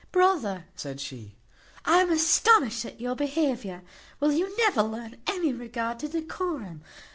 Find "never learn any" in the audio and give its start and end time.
4.57-5.53